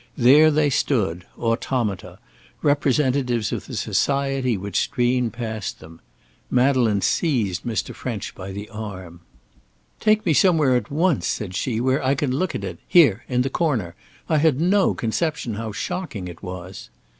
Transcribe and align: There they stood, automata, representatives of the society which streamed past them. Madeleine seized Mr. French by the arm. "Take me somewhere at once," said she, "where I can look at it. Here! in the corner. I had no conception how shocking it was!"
There 0.17 0.49
they 0.49 0.71
stood, 0.71 1.27
automata, 1.37 2.17
representatives 2.63 3.51
of 3.51 3.67
the 3.67 3.75
society 3.75 4.57
which 4.57 4.79
streamed 4.79 5.31
past 5.33 5.79
them. 5.79 6.01
Madeleine 6.49 7.01
seized 7.01 7.65
Mr. 7.65 7.93
French 7.93 8.33
by 8.33 8.51
the 8.51 8.67
arm. 8.69 9.19
"Take 9.99 10.25
me 10.25 10.33
somewhere 10.33 10.75
at 10.75 10.89
once," 10.89 11.27
said 11.27 11.53
she, 11.53 11.79
"where 11.79 12.03
I 12.03 12.15
can 12.15 12.31
look 12.31 12.55
at 12.55 12.63
it. 12.63 12.79
Here! 12.87 13.23
in 13.29 13.43
the 13.43 13.51
corner. 13.51 13.93
I 14.27 14.39
had 14.39 14.59
no 14.59 14.95
conception 14.95 15.53
how 15.53 15.71
shocking 15.71 16.27
it 16.27 16.41
was!" 16.41 16.89